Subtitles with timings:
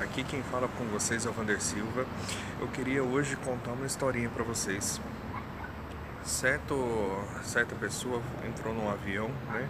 [0.00, 2.06] Aqui quem fala com vocês é o Vander Silva.
[2.58, 4.98] Eu queria hoje contar uma historinha para vocês.
[6.24, 6.74] Certo,
[7.42, 9.68] certa pessoa entrou num avião, né?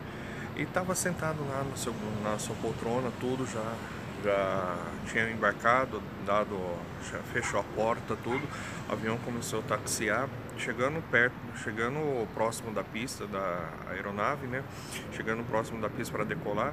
[0.55, 1.93] E estava sentado lá no seu,
[2.23, 3.75] na sua poltrona, tudo já,
[4.23, 4.77] já
[5.11, 6.57] tinha embarcado, dado,
[7.11, 8.49] já fechou a porta, tudo.
[8.89, 14.63] O avião começou a taxiar, chegando perto, chegando próximo da pista da aeronave, né?
[15.11, 16.73] Chegando próximo da pista para decolar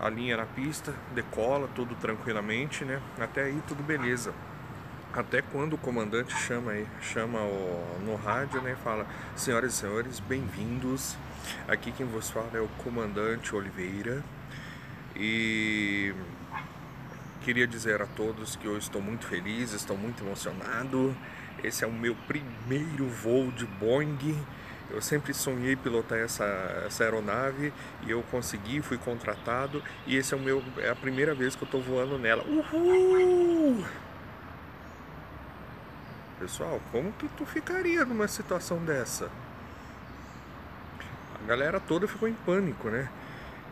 [0.00, 3.00] a linha na pista, decola tudo tranquilamente, né?
[3.18, 4.34] Até aí tudo beleza.
[5.12, 8.76] Até quando o comandante chama aí, chama o, no rádio, né?
[8.82, 11.16] Fala, senhoras e senhores, bem-vindos.
[11.66, 14.22] Aqui quem vos fala é o comandante Oliveira.
[15.14, 16.12] E
[17.42, 21.16] queria dizer a todos que eu estou muito feliz, estou muito emocionado.
[21.64, 24.36] Esse é o meu primeiro voo de Boeing
[24.90, 26.44] eu sempre sonhei pilotar essa,
[26.86, 27.72] essa aeronave
[28.06, 31.62] e eu consegui, fui contratado e esse é o meu é a primeira vez que
[31.62, 32.44] eu estou voando nela.
[32.44, 33.84] Uhul!
[36.38, 39.30] Pessoal, como que tu ficaria numa situação dessa?
[41.42, 43.08] A galera toda ficou em pânico, né?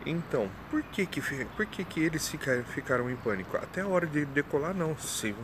[0.07, 1.21] Então, por que que,
[1.57, 3.57] por que, que eles ficaram, ficaram em pânico?
[3.57, 4.97] Até a hora de decolar, não.
[4.99, 5.35] Se,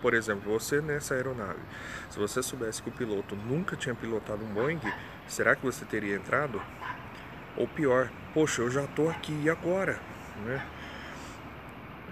[0.00, 1.60] por, exemplo, você nessa aeronave,
[2.08, 4.80] se você soubesse que o piloto nunca tinha pilotado um Boeing,
[5.28, 6.62] será que você teria entrado?
[7.56, 10.00] Ou pior, poxa, eu já estou aqui e agora?
[10.46, 10.66] Né?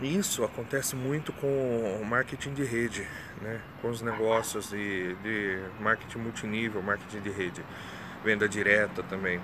[0.03, 3.09] Isso acontece muito com o marketing de rede,
[3.41, 3.63] né?
[3.81, 7.65] com os negócios de, de marketing multinível, marketing de rede
[8.25, 9.41] venda direta também.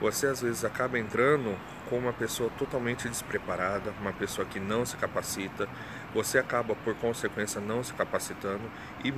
[0.00, 1.56] Você às vezes acaba entrando
[1.88, 5.68] com uma pessoa totalmente despreparada, uma pessoa que não se capacita,
[6.14, 8.62] você acaba por consequência não se capacitando
[9.04, 9.12] e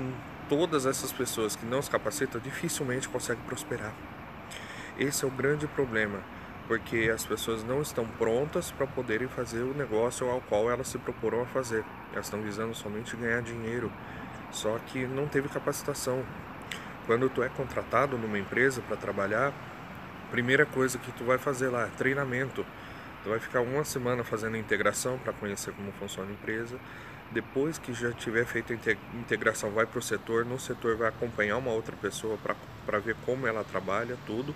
[0.49, 3.93] todas essas pessoas que não se capacitam dificilmente conseguem prosperar.
[4.99, 6.21] Esse é o grande problema,
[6.67, 10.99] porque as pessoas não estão prontas para poderem fazer o negócio ao qual elas se
[10.99, 11.85] proporam a fazer.
[12.13, 13.93] Elas estão visando somente ganhar dinheiro,
[14.51, 16.25] só que não teve capacitação,
[17.07, 19.53] quando tu é contratado numa empresa para trabalhar,
[20.31, 22.67] primeira coisa que tu vai fazer lá é treinamento.
[23.23, 26.77] Tu vai ficar uma semana fazendo integração para conhecer como funciona a empresa.
[27.31, 28.77] Depois que já tiver feito a
[29.19, 30.45] integração, vai para o setor.
[30.45, 32.39] No setor vai acompanhar uma outra pessoa
[32.85, 34.55] para ver como ela trabalha, tudo.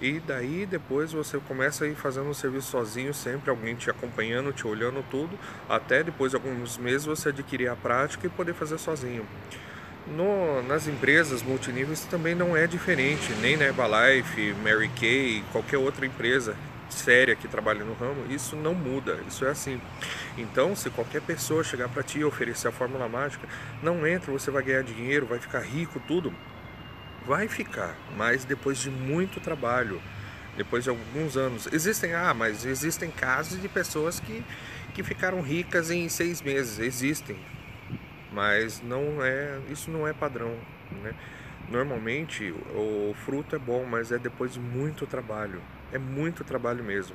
[0.00, 4.52] E daí depois você começa a ir fazendo o serviço sozinho, sempre alguém te acompanhando,
[4.52, 5.38] te olhando tudo,
[5.68, 9.24] até depois de alguns meses você adquirir a prática e poder fazer sozinho.
[10.06, 16.04] No, nas empresas multiníveis também não é diferente, nem na Herbalife, Mary Kay, qualquer outra
[16.04, 16.56] empresa
[16.90, 19.80] séria que trabalha no ramo, isso não muda, isso é assim.
[20.36, 23.46] Então, se qualquer pessoa chegar para ti e oferecer a fórmula mágica,
[23.82, 26.34] não entra, você vai ganhar dinheiro, vai ficar rico, tudo.
[27.24, 30.02] Vai ficar, mas depois de muito trabalho,
[30.56, 31.68] depois de alguns anos.
[31.72, 34.44] Existem, ah, mas existem casos de pessoas que,
[34.92, 37.36] que ficaram ricas em seis meses, existem
[38.32, 40.56] mas não é, isso não é padrão,
[41.02, 41.14] né?
[41.68, 45.60] Normalmente o fruto é bom, mas é depois de muito trabalho.
[45.92, 47.14] É muito trabalho mesmo.